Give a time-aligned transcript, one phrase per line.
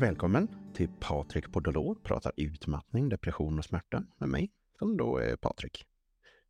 [0.00, 5.84] Välkommen till Patrik Podolor pratar utmattning, depression och smärta med mig, som då är Patrik.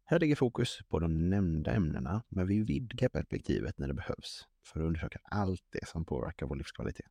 [0.04, 4.80] Här ligger fokus på de nämnda ämnena, men vi vidgar perspektivet när det behövs för
[4.80, 7.10] att undersöka allt det som påverkar vår livskvalitet.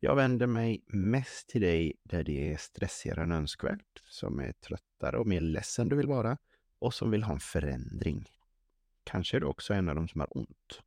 [0.00, 5.18] Jag vänder mig mest till dig där det är stressigare än önskvärt, som är tröttare
[5.18, 6.38] och mer ledsen du vill vara
[6.78, 8.28] och som vill ha en förändring.
[9.04, 10.82] Kanske är du också en av dem som har ont.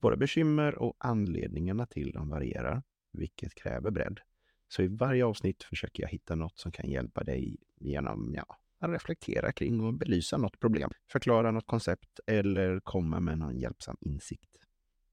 [0.00, 2.82] Våra bekymmer och anledningarna till dem varierar,
[3.14, 4.20] vilket kräver bredd.
[4.68, 8.90] Så i varje avsnitt försöker jag hitta något som kan hjälpa dig genom ja, att
[8.90, 14.56] reflektera kring och belysa något problem, förklara något koncept eller komma med någon hjälpsam insikt.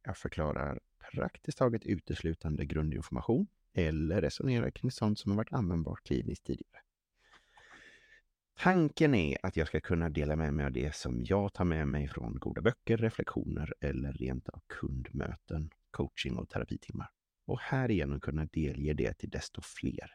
[0.04, 0.80] Jag förklarar
[1.12, 6.82] praktiskt taget uteslutande grundinformation eller resonerar kring sånt som har varit användbart kliniskt tidigare.
[8.60, 11.88] Tanken är att jag ska kunna dela med mig av det som jag tar med
[11.88, 17.10] mig från goda böcker, reflektioner eller rent av kundmöten, coaching och terapitimmar.
[17.52, 20.12] Och härigenom kunna delge det till desto fler.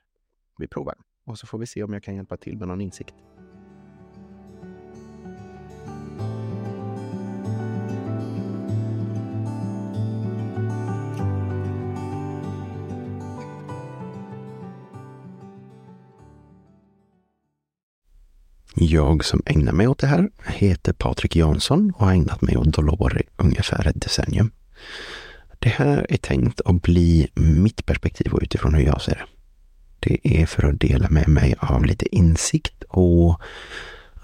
[0.58, 3.14] Vi provar och så får vi se om jag kan hjälpa till med någon insikt.
[18.74, 22.72] Jag som ägnar mig åt det här heter Patrik Jansson och har ägnat mig åt
[22.72, 24.50] Dolore ungefär ett decennium.
[25.66, 29.26] Det här är tänkt att bli mitt perspektiv och utifrån hur jag ser det.
[30.00, 33.40] Det är för att dela med mig av lite insikt och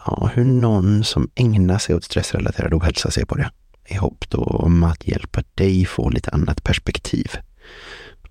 [0.07, 3.51] ja, hur någon som ägnar sig åt stressrelaterad ohälsa ser på det.
[3.89, 7.31] I hopp då om att hjälpa dig få lite annat perspektiv.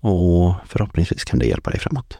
[0.00, 2.18] Och förhoppningsvis kan det hjälpa dig framåt.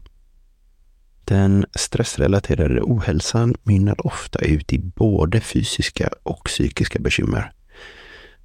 [1.24, 7.52] Den stressrelaterade ohälsan mynnar ofta ut i både fysiska och psykiska bekymmer.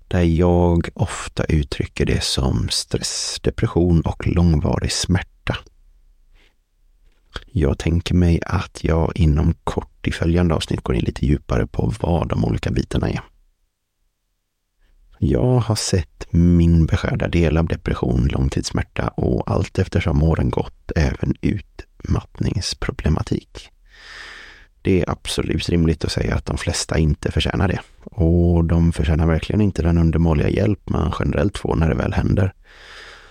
[0.08, 5.58] Där jag ofta uttrycker det som stress, depression och långvarig smärta.
[7.52, 11.94] Jag tänker mig att jag inom kort i följande avsnitt går in lite djupare på
[12.00, 13.22] vad de olika bitarna är.
[15.20, 21.36] Jag har sett min beskärda del av depression, långtidssmärta och allt eftersom åren gått även
[21.42, 23.70] utmattningsproblematik.
[24.88, 27.80] Det är absolut rimligt att säga att de flesta inte förtjänar det.
[28.04, 32.54] Och de förtjänar verkligen inte den undermåliga hjälp man generellt får när det väl händer.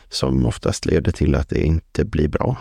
[0.08, 2.56] Som oftast leder till att det inte blir bra.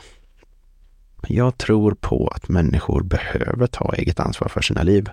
[1.27, 5.09] Jag tror på att människor behöver ta eget ansvar för sina liv.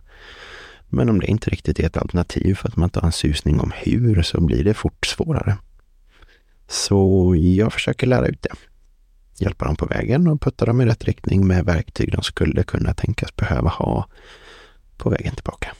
[0.88, 3.60] Men om det inte riktigt är ett alternativ för att man inte har en susning
[3.60, 5.56] om hur så blir det fort svårare.
[6.68, 8.71] Så jag försöker lära ut det.
[9.42, 12.94] Hjälpa dem på vägen och putta dem i rätt riktning med verktyg de skulle kunna
[12.94, 14.08] tänkas behöva ha
[14.96, 15.74] på vägen tillbaka.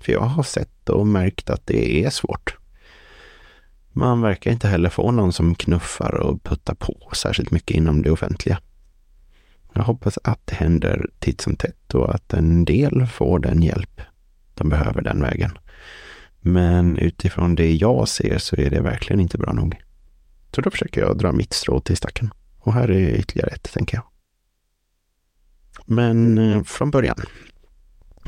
[0.00, 2.56] För jag har sett och märkt att det är svårt.
[3.92, 8.10] Man verkar inte heller få någon som knuffar och puttar på särskilt mycket inom det
[8.10, 8.60] offentliga.
[9.74, 14.00] Jag hoppas att det händer titt som tätt och att en del får den hjälp
[14.54, 15.58] de behöver den vägen.
[16.40, 19.82] Men utifrån det jag ser så är det verkligen inte bra nog.
[20.54, 22.30] Så då försöker jag dra mitt strå till stacken.
[22.68, 24.04] Och här är ytterligare ett, tänker jag.
[25.86, 27.16] Men eh, från början.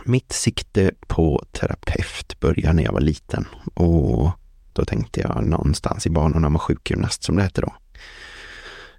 [0.04, 4.30] Mitt sikte på terapeut började när jag var liten och
[4.72, 7.74] då tänkte jag någonstans i banorna med sjukgymnast som det hette då.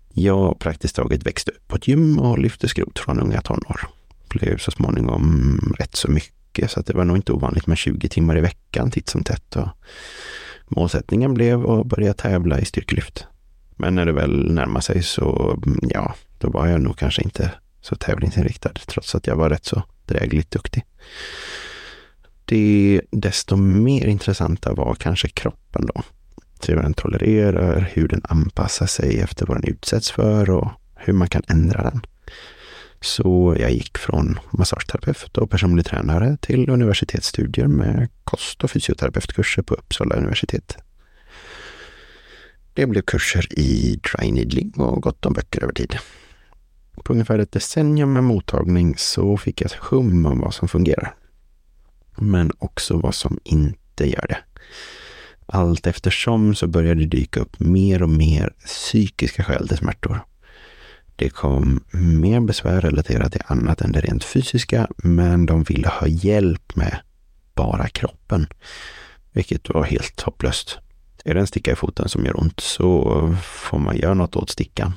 [0.09, 3.81] Jag praktiskt taget växte upp på ett gym och lyfte skrot från unga tonår.
[4.29, 8.09] Blev så småningom rätt så mycket så att det var nog inte ovanligt med 20
[8.09, 9.55] timmar i veckan titt som tätt.
[9.55, 9.67] Och
[10.67, 13.27] målsättningen blev att börja tävla i styrkelyft.
[13.75, 17.51] Men när det väl närmar sig så, mm, ja, då var jag nog kanske inte
[17.81, 20.83] så tävlingsinriktad trots att jag var rätt så drägligt duktig.
[22.45, 26.01] Det desto mer intressanta var kanske kroppen då
[26.69, 31.27] hur den tolererar, hur den anpassar sig efter vad den utsätts för och hur man
[31.27, 32.01] kan ändra den.
[33.01, 39.73] Så jag gick från massageterapeut och personlig tränare till universitetsstudier med kost och fysioterapeutkurser på
[39.73, 40.77] Uppsala universitet.
[42.73, 45.97] Det blev kurser i dry needling och gott om böcker över tid.
[47.03, 51.15] På ungefär ett decennium med mottagning så fick jag ett hum om vad som fungerar.
[52.17, 54.37] Men också vad som inte gör det
[55.51, 60.25] allt eftersom så började det dyka upp mer och mer psykiska skäl till smärtor.
[61.15, 66.07] Det kom mer besvär relaterat till annat än det rent fysiska, men de ville ha
[66.07, 66.97] hjälp med
[67.55, 68.47] bara kroppen,
[69.31, 70.79] vilket var helt hopplöst.
[71.25, 74.49] Är det en sticka i foten som gör ont så får man göra något åt
[74.49, 74.93] stickan.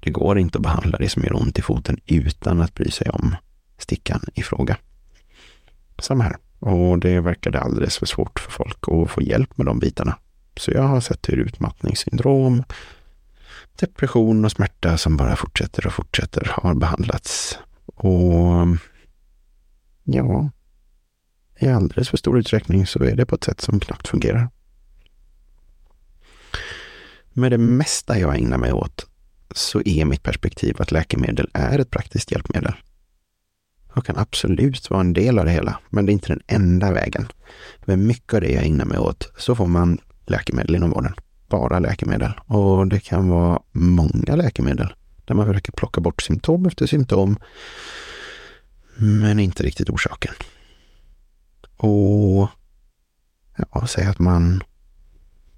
[0.00, 3.10] Det går inte att behandla det som gör ont i foten utan att bry sig
[3.10, 3.36] om
[3.78, 4.76] stickan i fråga.
[5.98, 6.36] Samma här.
[6.58, 10.18] Och det verkade alldeles för svårt för folk att få hjälp med de bitarna.
[10.56, 12.64] Så jag har sett hur utmattningssyndrom,
[13.78, 17.58] depression och smärta som bara fortsätter och fortsätter har behandlats.
[17.86, 18.66] Och
[20.04, 20.50] ja,
[21.58, 24.48] i alldeles för stor utsträckning så är det på ett sätt som knappt fungerar.
[27.38, 29.06] Med det mesta jag ägnar mig åt
[29.54, 32.74] så är mitt perspektiv att läkemedel är ett praktiskt hjälpmedel.
[33.94, 36.92] Jag kan absolut vara en del av det hela, men det är inte den enda
[36.92, 37.28] vägen.
[37.84, 41.14] Med mycket av det jag ägnar mig åt så får man läkemedel inom vården.
[41.48, 42.32] Bara läkemedel.
[42.46, 44.94] Och det kan vara många läkemedel
[45.24, 47.38] där man försöker plocka bort symptom efter symptom,
[48.96, 50.34] men inte riktigt orsaken.
[51.76, 52.48] Och
[53.56, 54.62] ja, säg att man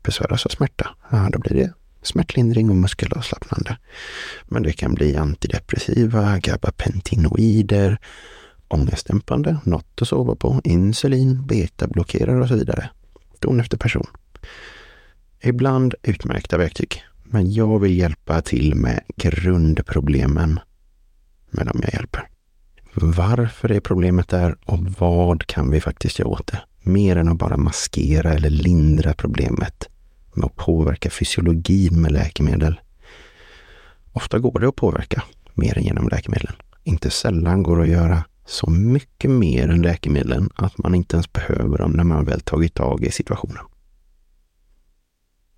[0.03, 0.91] besväras av smärta.
[1.11, 1.73] Ja, då blir det
[2.03, 3.79] smärtlindring och muskelavslappnande.
[4.45, 7.99] Men det kan bli antidepressiva, gabapentinoider,
[8.69, 12.91] ångestdämpande, något att sova på, insulin, betablockerare och så vidare.
[13.39, 14.07] Don efter person.
[15.41, 20.61] Ibland utmärkta verktyg, men jag vill hjälpa till med grundproblemen
[21.51, 22.29] med dem jag hjälper.
[22.95, 26.61] Varför är problemet där och vad kan vi faktiskt göra åt det?
[26.89, 29.89] Mer än att bara maskera eller lindra problemet
[30.35, 32.81] med att påverka fysiologin med läkemedel.
[34.13, 35.23] Ofta går det att påverka
[35.55, 36.55] mer än genom läkemedlen.
[36.85, 41.33] Inte sällan går det att göra så mycket mer än läkemedlen att man inte ens
[41.33, 43.65] behöver dem när man väl tagit tag i situationen.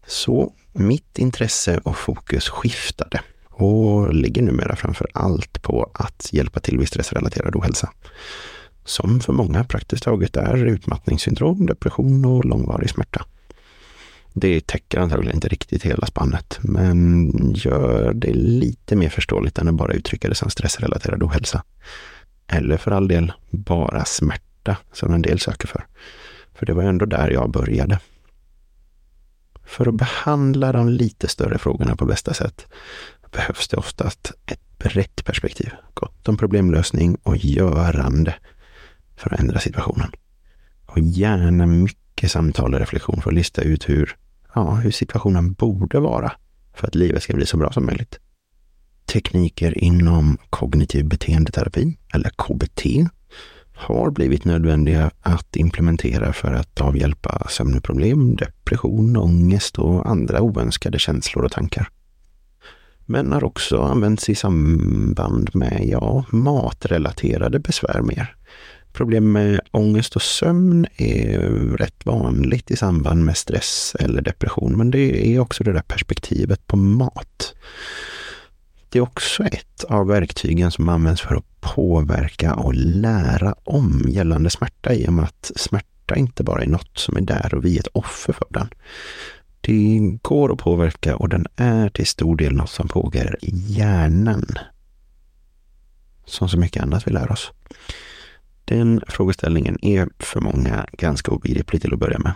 [0.06, 6.78] Så mitt intresse och fokus skiftade och ligger numera framför allt på att hjälpa till
[6.78, 7.92] vid stressrelaterad ohälsa.
[8.84, 13.24] Som för många praktiskt taget är utmattningssyndrom, depression och långvarig smärta.
[14.32, 19.74] Det täcker antagligen inte riktigt hela spannet, men gör det lite mer förståeligt än att
[19.74, 21.62] bara uttrycka det som stressrelaterad ohälsa.
[22.46, 25.86] Eller för all del bara smärta, som en del söker för.
[26.54, 27.98] För det var ändå där jag började.
[29.64, 32.66] För att behandla de lite större frågorna på bästa sätt
[33.32, 35.70] behövs det oftast ett brett perspektiv.
[35.94, 38.34] Gott om problemlösning och görande
[39.20, 40.10] för att ändra situationen.
[40.86, 44.16] Och gärna mycket samtal och reflektion för att lista ut hur,
[44.54, 46.32] ja, hur situationen borde vara
[46.74, 48.18] för att livet ska bli så bra som möjligt.
[49.06, 53.10] Tekniker inom kognitiv beteendeterapi, eller KBT,
[53.74, 61.44] har blivit nödvändiga att implementera för att avhjälpa sömnproblem, depression, ångest och andra oönskade känslor
[61.44, 61.88] och tankar.
[63.06, 68.36] Men har också använts i samband med ja, matrelaterade besvär mer.
[68.92, 71.38] Problem med ångest och sömn är
[71.76, 76.66] rätt vanligt i samband med stress eller depression, men det är också det där perspektivet
[76.66, 77.54] på mat.
[78.88, 84.50] Det är också ett av verktygen som används för att påverka och lära om gällande
[84.50, 87.76] smärta i och med att smärta inte bara är något som är där och vi
[87.76, 88.68] är ett offer för den.
[89.60, 94.46] Det går att påverka och den är till stor del något som pågår i hjärnan.
[96.24, 97.52] Som så mycket annat vi lär oss.
[98.70, 102.32] Den frågeställningen är för många ganska obegriplig till att börja med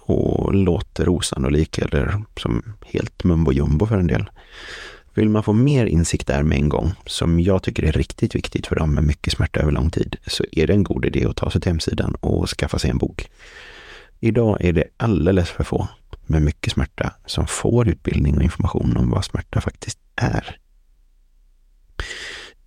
[0.00, 4.30] och låter osannolik eller som helt mumbo jumbo för en del.
[5.14, 8.66] Vill man få mer insikt där med en gång, som jag tycker är riktigt viktigt
[8.66, 11.36] för dem med mycket smärta över lång tid, så är det en god idé att
[11.36, 13.30] ta sig till hemsidan och skaffa sig en bok.
[14.20, 15.88] Idag är det alldeles för få
[16.26, 20.58] med mycket smärta som får utbildning och information om vad smärta faktiskt är.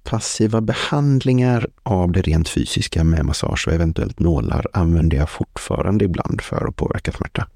[0.09, 6.41] Passiva behandlingar av det rent fysiska med massage och eventuellt nålar använder jag fortfarande ibland
[6.41, 7.47] för att påverka smärta.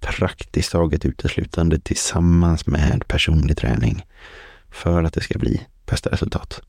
[0.00, 4.06] Praktiskt taget uteslutande tillsammans med personlig träning
[4.70, 6.60] för att det ska bli bästa resultat.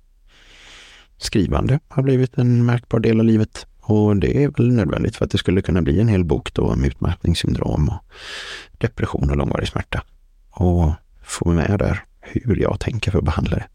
[1.17, 5.31] Skrivande har blivit en märkbar del av livet och det är väl nödvändigt för att
[5.31, 8.05] det skulle kunna bli en hel bok då om utmattningssyndrom och
[8.77, 10.03] depression och långvarig smärta.
[10.49, 10.91] Och
[11.23, 13.67] få med där hur jag tänker för att behandla det.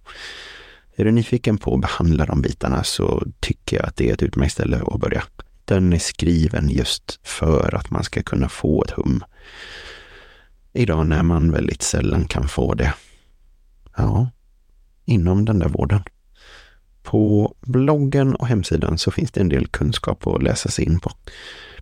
[0.96, 4.22] Är du nyfiken på att behandla de bitarna så tycker jag att det är ett
[4.22, 5.22] utmärkt ställe att börja.
[5.64, 9.24] Den är skriven just för att man ska kunna få ett hum.
[10.72, 12.94] Idag när man väldigt sällan kan få det.
[13.96, 14.30] Ja,
[15.04, 16.02] inom den där vården.
[17.02, 21.10] På bloggen och hemsidan så finns det en del kunskap att läsa sig in på.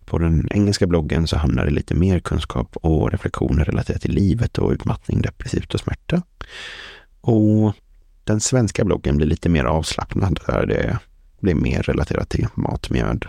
[0.04, 4.59] På den engelska bloggen så hamnar det lite mer kunskap och reflektioner relaterat till livet
[4.59, 6.23] och utmattning, depressivt och smärta.
[7.21, 7.75] Och
[8.25, 10.99] den svenska bloggen blir lite mer avslappnad där det
[11.41, 13.26] blir mer relaterat till mat, mjöd,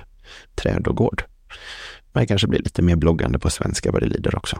[0.55, 1.23] träd och gård.
[2.11, 4.59] Men det kanske blir lite mer bloggande på svenska vad det lider också.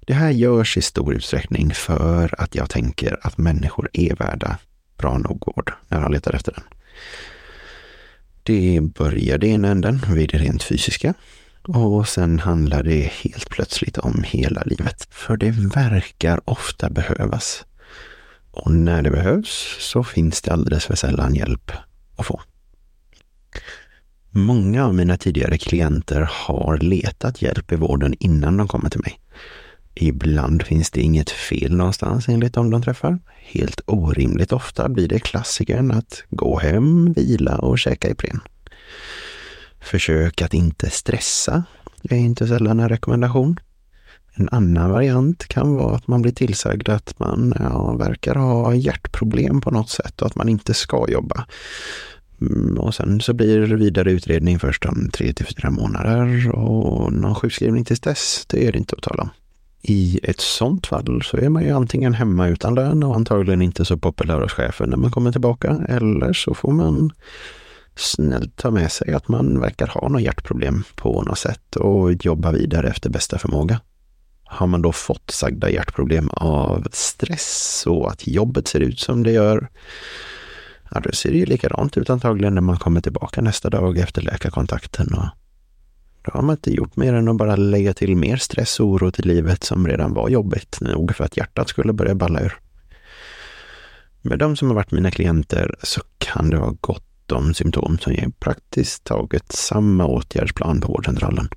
[0.00, 4.58] Det här görs i stor utsträckning för att jag tänker att människor är värda
[4.96, 6.64] bra nog vård när jag letar efter den.
[8.42, 11.14] Det började i ena änden vid det rent fysiska
[11.68, 15.08] och sen handlar det helt plötsligt om hela livet.
[15.10, 17.64] För det verkar ofta behövas.
[18.50, 21.72] Och när det behövs så finns det alldeles för sällan hjälp
[22.16, 22.40] att få.
[24.30, 29.20] Många av mina tidigare klienter har letat hjälp i vården innan de kommer till mig.
[29.94, 33.18] Ibland finns det inget fel någonstans enligt dem de träffar.
[33.26, 38.40] Helt orimligt ofta blir det klassikern att gå hem, vila och käka Ipren.
[39.84, 41.64] Försök att inte stressa
[42.02, 43.60] är inte sällan en rekommendation.
[44.34, 49.60] En annan variant kan vara att man blir tillsagd att man ja, verkar ha hjärtproblem
[49.60, 51.46] på något sätt och att man inte ska jobba.
[52.40, 57.12] Mm, och sen så blir det vidare utredning först om tre till fyra månader och
[57.12, 59.30] någon sjukskrivning tills dess, det är det inte att tala om.
[59.82, 63.84] I ett sånt fall så är man ju antingen hemma utan lön och antagligen inte
[63.84, 65.80] så populär hos chefen när man kommer tillbaka.
[65.88, 67.12] Eller så får man
[67.96, 72.52] snällt ta med sig att man verkar ha något hjärtproblem på något sätt och jobba
[72.52, 73.80] vidare efter bästa förmåga.
[74.44, 79.32] Har man då fått sagda hjärtproblem av stress och att jobbet ser ut som det
[79.32, 79.68] gör,
[80.90, 84.22] ja, då ser det ju likadant ut antagligen när man kommer tillbaka nästa dag efter
[84.22, 85.14] läkarkontakten.
[85.14, 85.26] Och
[86.22, 89.10] då har man inte gjort mer än att bara lägga till mer stress och oro
[89.10, 92.58] till livet som redan var jobbigt nog för att hjärtat skulle börja balla ur.
[94.22, 98.12] Med de som har varit mina klienter så kan det ha gott de symptom som
[98.12, 101.48] ger praktiskt taget samma åtgärdsplan på vårdcentralen.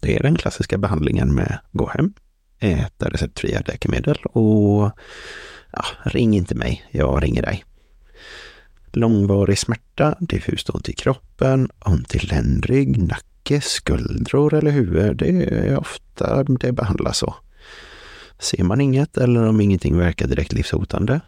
[0.00, 2.12] Det är den klassiska behandlingen med gå hem,
[2.58, 4.90] äta receptfria läkemedel och
[5.72, 7.64] ja, ring inte mig, jag ringer dig.
[8.92, 15.78] Långvarig smärta, diffust ont i kroppen, ont i ländrygg, nacke, skuldror eller huvud, det är
[15.78, 17.34] ofta det behandlas så.
[18.38, 21.20] Ser man inget eller om ingenting verkar direkt livshotande,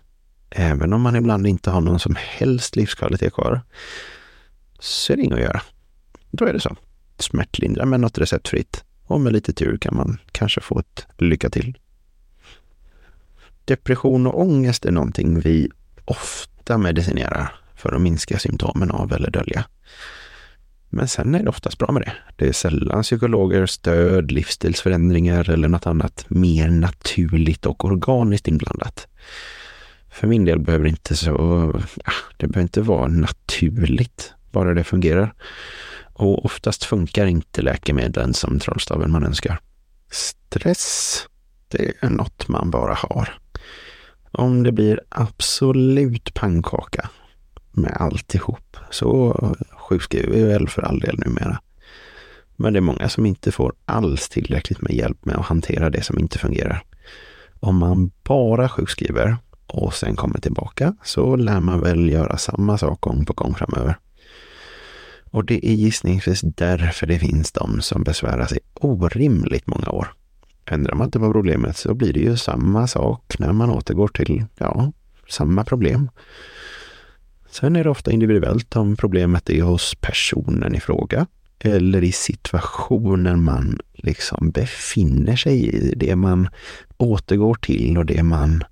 [0.50, 3.61] även om man ibland inte har någon som helst livskvalitet kvar,
[4.78, 5.62] så är det inget att göra.
[6.31, 6.76] Då är det så.
[7.19, 11.78] Smärtlindra med något receptfritt och med lite tur kan man kanske få ett lycka till.
[13.64, 15.71] Depression och ångest är någonting vi
[16.05, 19.64] ofta medicinerar för att minska symptomen av eller dölja.
[20.88, 22.12] Men sen är det oftast bra med det.
[22.37, 29.07] Det är sällan psykologer, stöd, livsstilsförändringar eller något annat mer naturligt och organiskt inblandat.
[30.18, 31.32] För min del behöver det inte så,
[32.37, 35.34] det behöver inte vara naturligt, bara det fungerar.
[36.12, 39.58] Och oftast funkar inte läkemedlen som trollstaven man önskar.
[40.10, 41.26] Stress,
[41.68, 43.38] det är något man bara har.
[44.32, 47.10] Om det blir absolut pannkaka
[47.72, 49.34] med alltihop så
[49.88, 51.60] sjukskriver vi väl för all del numera.
[52.56, 56.02] Men det är många som inte får alls tillräckligt med hjälp med att hantera det
[56.02, 56.82] som inte fungerar.
[57.60, 59.37] Om man bara sjukskriver
[59.68, 63.98] och sen kommer tillbaka så lär man väl göra samma sak gång på gång framöver.
[65.30, 70.08] Och det är gissningsvis därför det finns de som besvärar sig orimligt många år.
[70.64, 74.44] Ändrar man inte på problemet så blir det ju samma sak när man återgår till,
[74.58, 74.92] ja,
[75.28, 76.10] samma problem.
[77.50, 81.26] Sen är det ofta individuellt om problemet är hos personen i fråga
[81.58, 86.48] eller i situationen man liksom befinner sig i, det man
[86.96, 88.64] återgår till och det man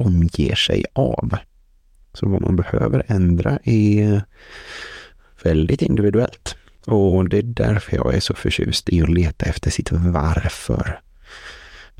[0.00, 1.36] omger sig av.
[2.12, 4.22] Så vad man behöver ändra är
[5.42, 6.56] väldigt individuellt.
[6.86, 11.00] Och det är därför jag är så förtjust i att leta efter sitt varför.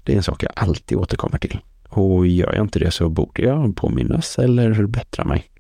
[0.05, 1.59] Det är en sak jag alltid återkommer till.
[1.89, 5.51] Och gör jag inte det så borde jag påminnas eller bättra mig.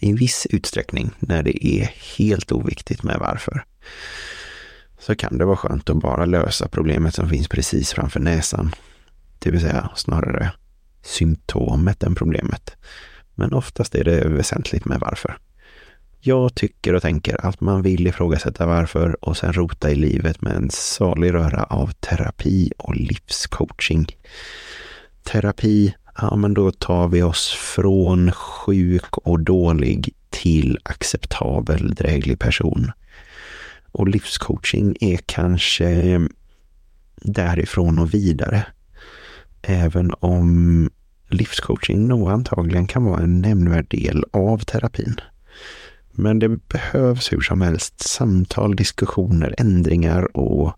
[0.00, 3.64] I viss utsträckning, när det är helt oviktigt med varför,
[4.98, 8.74] så kan det vara skönt att bara lösa problemet som finns precis framför näsan.
[9.38, 10.52] Det vill säga snarare
[11.02, 12.76] symptomet än problemet.
[13.34, 15.36] Men oftast är det väsentligt med varför.
[16.22, 20.52] Jag tycker och tänker att man vill ifrågasätta varför och sen rota i livet med
[20.56, 24.06] en salig röra av terapi och livscoaching.
[25.22, 32.92] Terapi, ja men då tar vi oss från sjuk och dålig till acceptabel, dräglig person.
[33.92, 36.20] Och livscoaching är kanske
[37.16, 38.66] därifrån och vidare.
[39.62, 40.90] Även om
[41.28, 45.20] livscoaching nog antagligen kan vara en nämnvärd del av terapin.
[46.12, 50.72] Men det behövs hur som helst samtal, diskussioner, ändringar och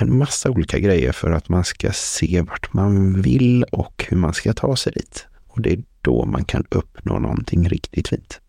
[0.00, 4.34] en massa olika grejer för att man ska se vart man vill och hur man
[4.34, 5.26] ska ta sig dit.
[5.46, 8.40] Och det är då man kan uppnå någonting riktigt fint.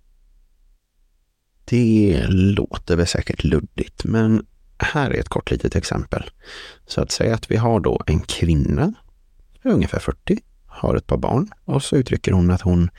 [1.66, 4.46] Det låter väl säkert luddigt, men
[4.78, 6.30] här är ett kort litet exempel.
[6.86, 8.94] Så att säga att vi har då en kvinna,
[9.64, 12.90] ungefär 40, har ett par barn och så uttrycker hon att hon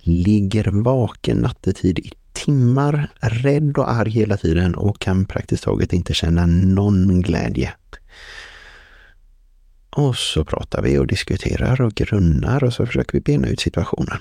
[0.00, 6.14] ligger vaken nattetid i timmar, rädd och arg hela tiden och kan praktiskt taget inte
[6.14, 7.72] känna någon glädje.
[9.90, 14.18] Och så pratar vi och diskuterar och grunnar och så försöker vi bena ut situationen.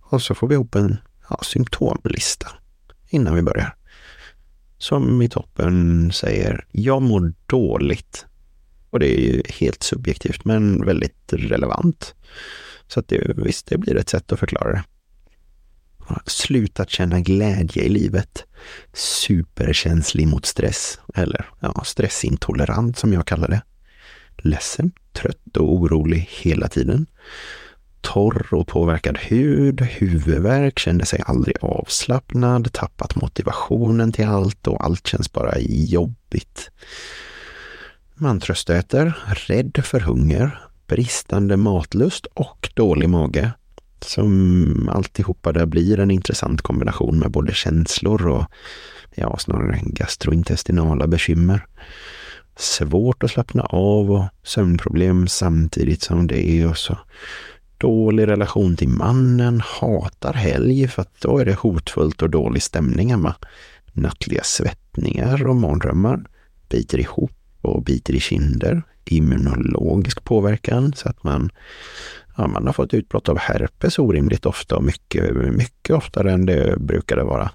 [0.00, 0.96] Och så får vi ihop en
[1.30, 2.48] ja, symptomlista
[3.08, 3.76] innan vi börjar.
[4.78, 8.26] Som i toppen säger, jag mår dåligt.
[8.96, 12.14] Och det är ju helt subjektivt men väldigt relevant.
[12.88, 14.84] Så att det, visst, det blir ett sätt att förklara det.
[16.26, 18.44] Slutat känna glädje i livet.
[18.92, 20.98] Superkänslig mot stress.
[21.14, 23.62] Eller ja, stressintolerant som jag kallar det.
[24.36, 27.06] Ledsen, trött och orolig hela tiden.
[28.00, 35.06] Torr och påverkad hud, huvudvärk, kände sig aldrig avslappnad, tappat motivationen till allt och allt
[35.06, 36.70] känns bara jobbigt.
[38.18, 43.50] Man tröstäter, rädd för hunger, bristande matlust och dålig mage.
[44.00, 48.44] Som alltihopa där blir en intressant kombination med både känslor och
[49.14, 51.66] ja, snarare gastrointestinala bekymmer.
[52.56, 56.98] Svårt att slappna av och sömnproblem samtidigt som det är och så
[57.78, 63.10] dålig relation till mannen, hatar helg för att då är det hotfullt och dålig stämning
[63.10, 63.34] hemma.
[63.92, 66.24] Nattliga svettningar och mardrömmar,
[66.68, 67.35] biter ihop
[67.66, 71.50] och biter i kinder, immunologisk påverkan så att man,
[72.36, 76.80] ja, man har fått utbrott av herpes orimligt ofta och mycket, mycket oftare än det
[76.80, 77.50] brukade vara.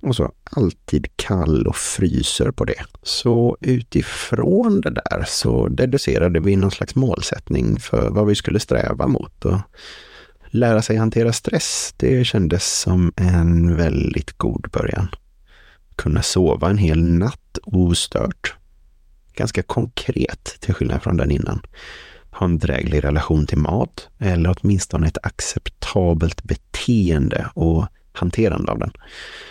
[0.00, 2.84] Och så alltid kall och fryser på det.
[3.02, 9.06] Så utifrån det där så deducerade vi någon slags målsättning för vad vi skulle sträva
[9.06, 9.44] mot.
[9.44, 9.58] Och
[10.46, 15.08] lära sig hantera stress, det kändes som en väldigt god början.
[15.96, 18.54] Kunna sova en hel natt ostört
[19.34, 21.60] ganska konkret till skillnad från den innan.
[22.30, 28.92] Ha en dräglig relation till mat eller åtminstone ett acceptabelt beteende och hanterande av den.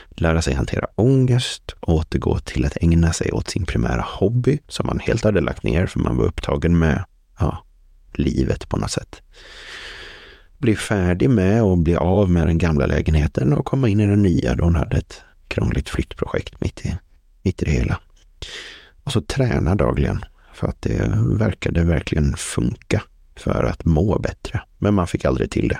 [0.09, 4.99] Lära sig hantera ångest, återgå till att ägna sig åt sin primära hobby som man
[4.99, 7.03] helt hade lagt ner för man var upptagen med
[7.39, 7.65] ja,
[8.13, 9.21] livet på något sätt.
[10.57, 14.21] Bli färdig med och bli av med den gamla lägenheten och komma in i den
[14.21, 16.97] nya då hon hade ett krångligt flyttprojekt mitt i,
[17.41, 17.99] mitt i det hela.
[19.03, 23.03] Och så träna dagligen för att det verkade verkligen funka
[23.35, 24.61] för att må bättre.
[24.77, 25.79] Men man fick aldrig till det.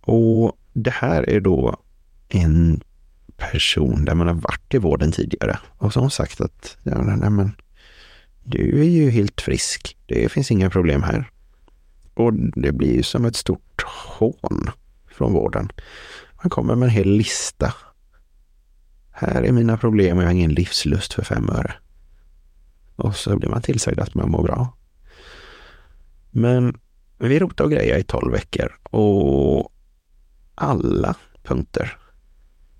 [0.00, 1.76] Och det här är då
[2.28, 2.80] en
[3.36, 7.52] person där man har varit i vården tidigare och som sagt att ja, nej, men,
[8.44, 9.96] du är ju helt frisk.
[10.06, 11.30] Det finns inga problem här.
[12.14, 14.70] Och det blir ju som ett stort hån
[15.10, 15.68] från vården.
[16.42, 17.74] Man kommer med en hel lista
[19.18, 21.74] här är mina problem och jag har ingen livslust för fem öre.
[22.96, 24.76] Och så blir man tillsagd att man mår bra.
[26.30, 26.78] Men
[27.18, 29.72] vi rotade och grejade i tolv veckor och
[30.54, 31.98] alla punkter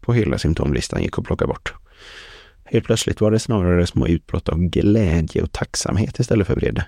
[0.01, 1.75] på hela symptomlistan gick att plocka bort.
[2.65, 6.87] Helt plötsligt var det snarare små utbrott av glädje och tacksamhet istället för vrede.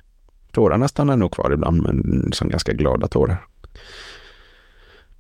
[0.53, 3.47] Tårarna stannar nog kvar ibland, men som ganska glada tårar.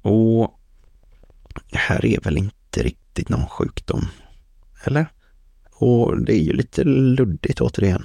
[0.02, 0.60] Och
[1.70, 4.08] det här är väl inte riktigt riktigt någon sjukdom.
[4.84, 5.06] Eller?
[5.72, 8.04] Och det är ju lite luddigt återigen.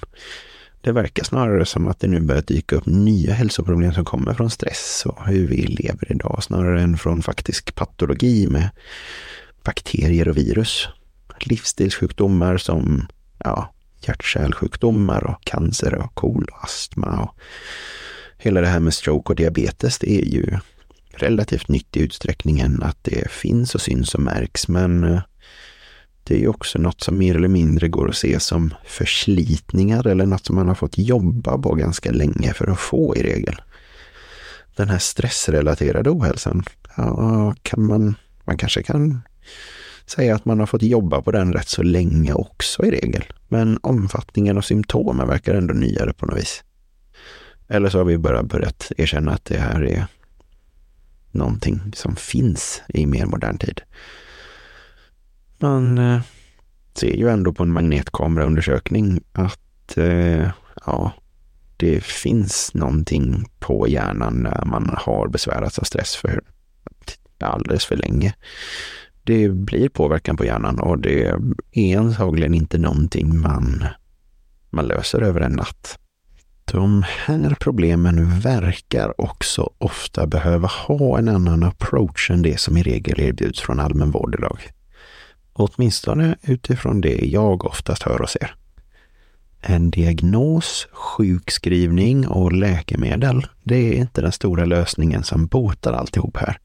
[0.81, 4.49] Det verkar snarare som att det nu börjar dyka upp nya hälsoproblem som kommer från
[4.49, 8.69] stress och hur vi lever idag snarare än från faktisk patologi med
[9.63, 10.87] bakterier och virus.
[11.39, 13.07] Livsstilssjukdomar som
[13.39, 17.35] ja, hjärt-kärlsjukdomar och cancer och KOL och astma och
[18.37, 20.59] hela det här med stroke och diabetes, det är ju
[21.13, 25.21] relativt nytt i utsträckningen att det finns och syns och märks, men eh,
[26.23, 30.25] det är ju också något som mer eller mindre går att se som förslitningar eller
[30.25, 33.61] något som man har fått jobba på ganska länge för att få i regel.
[34.75, 36.63] Den här stressrelaterade ohälsan,
[36.97, 39.21] ja, kan man, man kanske kan
[40.05, 43.23] säga att man har fått jobba på den rätt så länge också i regel.
[43.47, 46.63] Men omfattningen och symptomen verkar ändå nyare på något vis.
[47.67, 50.07] Eller så har vi bara börjat erkänna att det här är
[51.33, 53.81] någonting som finns i mer modern tid.
[55.57, 56.21] Man eh,
[56.93, 60.49] ser ju ändå på en magnetkameraundersökning att eh,
[60.85, 61.11] ja,
[61.77, 66.41] det finns någonting på hjärnan när man har besvärats av stress för
[67.39, 68.35] alldeles för länge.
[69.23, 71.35] Det blir påverkan på hjärnan och det
[71.71, 73.85] är antagligen inte någonting man,
[74.69, 75.99] man löser över en natt.
[76.65, 82.83] De här problemen verkar också ofta behöva ha en annan approach än det som i
[82.83, 84.59] regel erbjuds från allmän vård idag.
[85.53, 88.55] Åtminstone utifrån det jag oftast hör och ser.
[89.61, 96.57] En diagnos, sjukskrivning och läkemedel, det är inte den stora lösningen som botar alltihop här.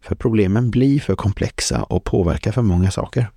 [0.00, 3.30] För problemen blir för komplexa och påverkar för många saker.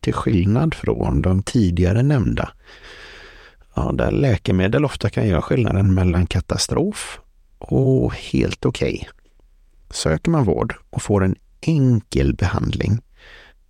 [0.00, 2.52] Till skillnad från de tidigare nämnda,
[3.86, 7.20] ja, där läkemedel ofta kan göra skillnaden mellan katastrof
[7.58, 8.94] och helt okej.
[8.94, 9.08] Okay.
[9.90, 13.00] Söker man vård och får en enkel behandling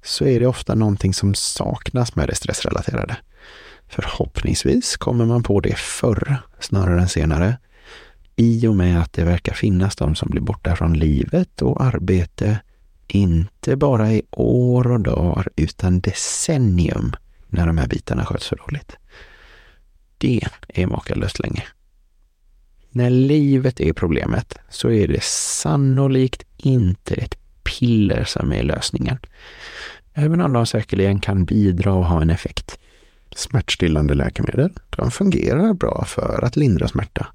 [0.02, 3.16] så är det ofta någonting som saknas med det stressrelaterade.
[3.88, 7.56] Förhoppningsvis kommer man på det förr snarare än senare
[8.36, 12.58] i och med att det verkar finnas de som blir borta från livet och arbete,
[13.08, 17.12] inte bara i år och dagar utan decennium
[17.48, 18.96] när de här bitarna sköts för dåligt.
[20.20, 21.64] Det är makalöst länge.
[22.90, 29.18] När livet är problemet så är det sannolikt inte ett piller som är lösningen.
[30.14, 32.78] Även om de säkerligen kan bidra och ha en effekt.
[33.34, 37.26] Smärtstillande läkemedel, de fungerar bra för att lindra smärta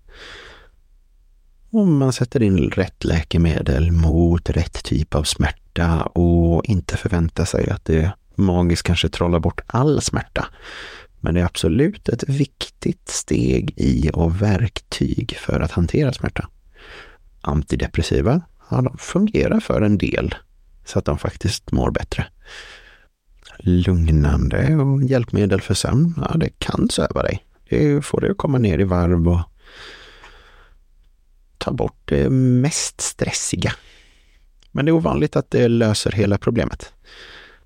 [1.77, 7.69] om man sätter in rätt läkemedel mot rätt typ av smärta och inte förväntar sig
[7.69, 10.47] att det magiskt kanske trollar bort all smärta.
[11.25, 16.49] Men det är absolut ett viktigt steg i och verktyg för att hantera smärta.
[17.41, 20.35] Antidepressiva, ja, de fungerar för en del
[20.83, 22.27] så att de faktiskt mår bättre.
[23.59, 27.45] Lugnande och hjälpmedel för sömn, ja, det kan söva dig.
[27.69, 29.41] Det får dig att komma ner i varv och
[31.57, 33.73] ta bort det mest stressiga.
[34.71, 36.93] Men det är ovanligt att det löser hela problemet.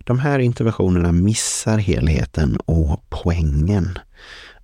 [0.03, 3.99] De här interventionerna missar helheten och poängen.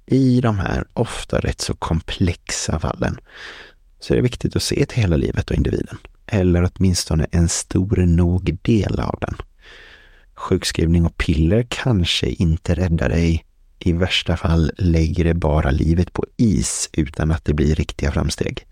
[0.05, 3.17] I de här ofta rätt så komplexa fallen
[3.99, 5.97] så är det viktigt att se till hela livet och individen.
[6.25, 9.35] Eller åtminstone en stor nog del av den.
[10.35, 13.45] Sjukskrivning och piller kanske inte räddar dig.
[13.79, 18.67] I värsta fall lägger det bara livet på is utan att det blir riktiga framsteg.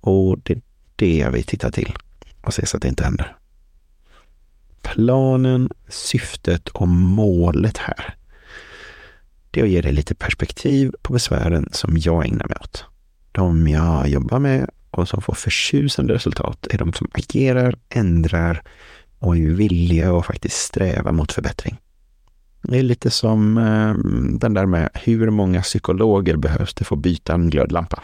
[0.00, 0.62] Och det är
[0.96, 1.94] det jag vill titta till
[2.42, 3.36] och se så att det inte händer.
[4.92, 8.14] Planen, syftet och målet här.
[9.50, 12.84] Det är att ge dig lite perspektiv på besvären som jag ägnar mig åt.
[13.32, 18.62] De jag jobbar med och som får förtjusande resultat är de som agerar, ändrar
[19.18, 21.76] och är villiga att faktiskt sträva mot förbättring.
[22.62, 23.94] Det är lite som eh,
[24.38, 28.02] den där med hur många psykologer behövs det för att byta en glödlampa?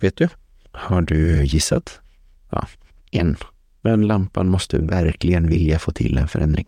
[0.00, 0.28] Vet du?
[0.72, 2.00] Har du gissat?
[2.50, 2.66] Ja,
[3.10, 3.36] en.
[3.86, 6.66] Men lampan måste verkligen vilja få till en förändring.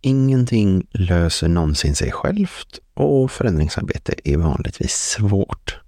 [0.00, 5.78] Ingenting löser någonsin sig självt och förändringsarbete är vanligtvis svårt.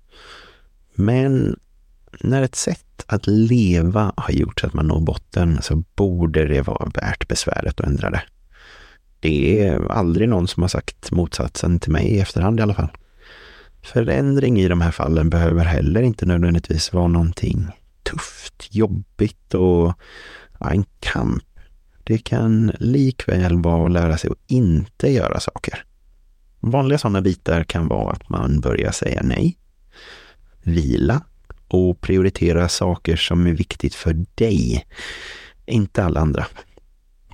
[0.94, 1.56] Men
[2.20, 6.62] när ett sätt att leva har gjort så att man når botten så borde det
[6.62, 8.22] vara värt besväret att ändra det.
[9.20, 12.90] Det är aldrig någon som har sagt motsatsen till mig i efterhand i alla fall.
[13.82, 17.70] Förändring i de här fallen behöver heller inte nödvändigtvis vara någonting
[18.74, 19.92] jobbigt och
[20.60, 21.44] ja, en kamp.
[22.04, 25.84] Det kan likväl vara att lära sig att inte göra saker.
[26.60, 29.58] Vanliga sådana bitar kan vara att man börjar säga nej,
[30.62, 31.22] vila
[31.68, 34.86] och prioritera saker som är viktigt för dig,
[35.66, 36.46] inte alla andra.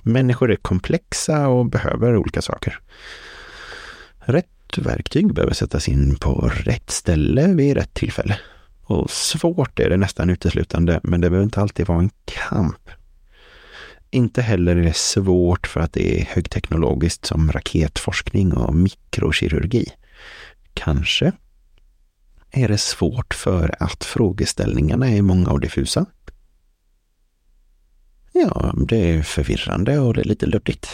[0.03, 2.79] Människor är komplexa och behöver olika saker.
[4.19, 8.39] Rätt verktyg behöver sättas in på rätt ställe vid rätt tillfälle.
[8.91, 12.89] Och svårt är det nästan uteslutande, men det behöver inte alltid vara en kamp.
[14.09, 19.85] Inte heller är det svårt för att det är högteknologiskt som raketforskning och mikrokirurgi.
[20.73, 21.31] Kanske
[22.51, 26.05] är det svårt för att frågeställningarna är många och diffusa.
[28.33, 30.89] Ja, det är förvirrande och det är lite luddigt.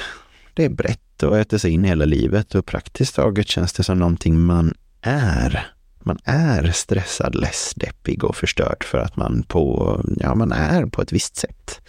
[0.54, 4.00] Det är brett och äter sig in hela livet och praktiskt taget känns det som
[4.00, 5.77] någonting man är.
[6.08, 11.02] Man är stressad, less, deppig och förstörd för att man på, ja, man är på
[11.02, 11.82] ett visst sätt.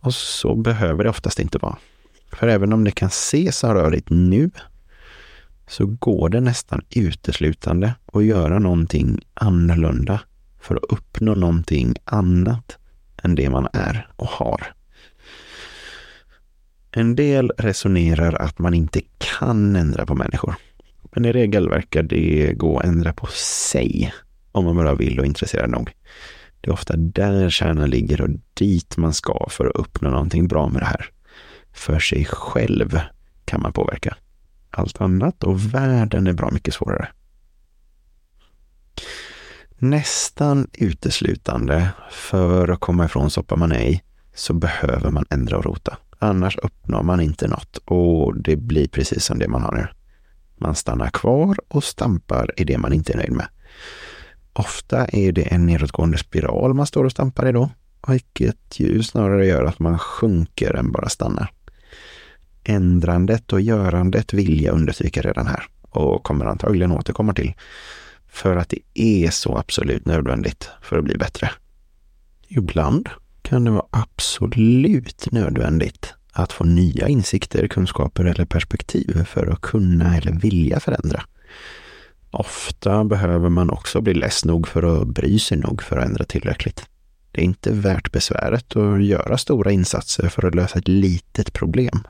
[0.00, 1.76] Och så behöver det oftast inte vara.
[2.32, 4.50] För även om det kan ses som rörigt nu,
[5.66, 10.20] så går det nästan uteslutande att göra någonting annorlunda
[10.60, 12.78] för att uppnå någonting annat
[13.22, 14.74] än det man är och har.
[16.90, 20.54] En del resonerar att man inte kan ändra på människor.
[21.02, 23.26] Men i regel verkar det gå att ändra på
[23.66, 24.12] sig
[24.52, 25.90] om man bara vill och är intresserad nog.
[26.60, 30.68] Det är ofta där kärnan ligger och dit man ska för att uppnå någonting bra
[30.68, 31.10] med det här.
[31.72, 33.00] För sig själv
[33.44, 34.16] kan man påverka.
[34.70, 37.08] Allt annat och världen är bra mycket svårare.
[39.78, 44.02] Nästan uteslutande för att komma ifrån soppa man är i
[44.34, 45.96] så behöver man ändra och rota.
[46.18, 49.86] Annars uppnår man inte något och det blir precis som det man har nu.
[50.60, 53.46] Man stannar kvar och stampar i det man inte är nöjd med.
[54.52, 57.70] Ofta är det en nedåtgående spiral man står och stampar i då.
[58.08, 61.52] vilket ju snarare gör att man sjunker än bara stannar.
[62.64, 67.54] Ändrandet och görandet vill jag understryka redan här och kommer antagligen återkomma till.
[68.28, 71.50] För att det är så absolut nödvändigt för att bli bättre.
[72.48, 73.08] Ibland
[73.42, 80.16] kan det vara absolut nödvändigt att få nya insikter, kunskaper eller perspektiv för att kunna
[80.16, 81.22] eller vilja förändra.
[82.30, 86.24] Ofta behöver man också bli less nog för att bry sig nog för att ändra
[86.24, 86.86] tillräckligt.
[87.32, 92.00] Det är inte värt besväret att göra stora insatser för att lösa ett litet problem.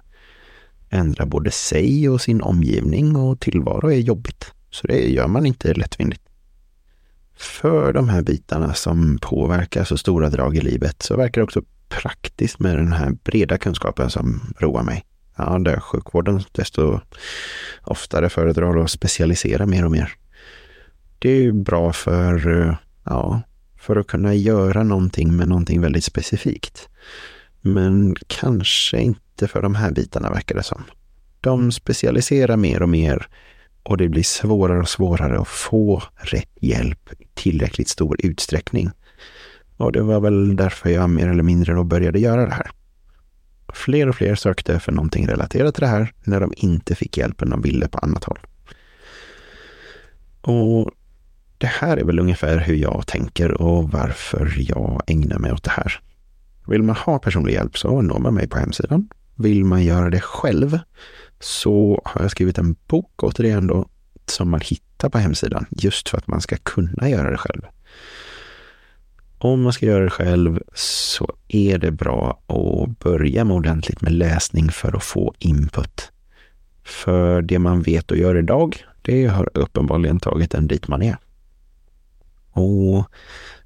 [0.91, 5.75] Ändra både sig och sin omgivning och tillvaro är jobbigt, så det gör man inte
[5.75, 6.23] lättvindigt.
[7.41, 11.63] För de här bitarna som påverkar så stora drag i livet så verkar det också
[11.89, 15.05] praktiskt med den här breda kunskapen som roar mig.
[15.37, 17.01] Ja, där sjukvården desto
[17.83, 20.13] oftare föredrar att specialisera mer och mer.
[21.19, 23.43] Det är bra för, ja,
[23.79, 26.89] för att kunna göra någonting med någonting väldigt specifikt.
[27.61, 30.83] Men kanske inte för de här bitarna verkar det som.
[31.41, 33.29] De specialiserar mer och mer
[33.91, 38.91] och det blir svårare och svårare att få rätt hjälp i tillräckligt stor utsträckning.
[39.77, 42.71] Och det var väl därför jag mer eller mindre då började göra det här.
[43.73, 47.51] Fler och fler sökte för någonting relaterat till det här när de inte fick hjälpen
[47.51, 48.39] de ville på annat håll.
[50.41, 50.91] Och
[51.59, 55.71] det här är väl ungefär hur jag tänker och varför jag ägnar mig åt det
[55.71, 56.01] här.
[56.67, 59.09] Vill man ha personlig hjälp så når man mig på hemsidan.
[59.41, 60.79] Vill man göra det själv
[61.39, 63.89] så har jag skrivit en bok återigen då
[64.27, 67.63] som man hittar på hemsidan just för att man ska kunna göra det själv.
[69.39, 74.13] Om man ska göra det själv så är det bra att börja med ordentligt med
[74.13, 76.13] läsning för att få input.
[76.85, 81.17] För det man vet och gör idag, det har uppenbarligen tagit en dit man är.
[82.53, 83.05] Och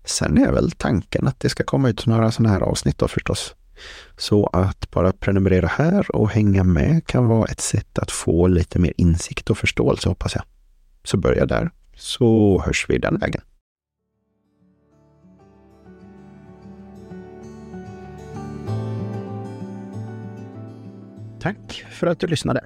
[0.04, 3.54] sen är väl tanken att det ska komma ut några sådana här avsnitt då förstås.
[4.16, 8.78] Så att bara prenumerera här och hänga med kan vara ett sätt att få lite
[8.78, 10.44] mer insikt och förståelse hoppas jag.
[11.04, 13.42] Så börja där, så hörs vi den vägen.
[21.40, 22.64] Tack för att du lyssnade.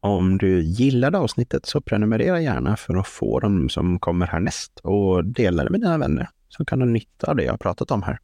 [0.00, 5.24] Om du gillade avsnittet så prenumerera gärna för att få dem som kommer härnäst och
[5.24, 8.02] dela det med dina vänner som kan ha nytta av det jag har pratat om
[8.02, 8.18] här.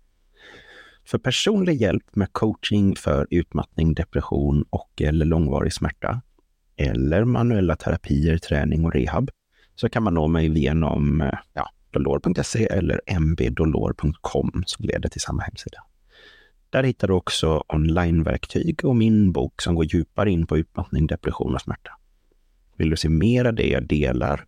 [1.06, 6.20] För personlig hjälp med coaching för utmattning, depression och eller långvarig smärta
[6.76, 9.30] eller manuella terapier, träning och rehab
[9.74, 15.42] så kan man nå mig genom eh, ja, dolor.se eller mbdolor.com som leder till samma
[15.42, 15.78] hemsida.
[16.70, 21.54] Där hittar du också onlineverktyg och min bok som går djupare in på utmattning, depression
[21.54, 21.90] och smärta.
[22.76, 24.46] Vill du se mer av det jag delar?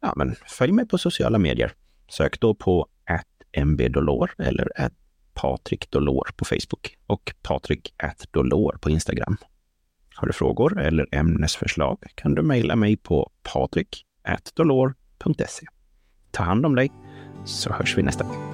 [0.00, 1.72] Ja, men följ mig på sociala medier.
[2.08, 2.86] Sök då på
[3.64, 4.68] mbdolor eller
[5.34, 7.94] Patrik Dolor på Facebook och Patrik
[8.30, 9.36] Dolor på Instagram.
[10.14, 14.04] Har du frågor eller ämnesförslag kan du mejla mig på patrik
[14.54, 15.66] dolor.se.
[16.30, 16.92] Ta hand om dig
[17.44, 18.51] så hörs vi nästa gång.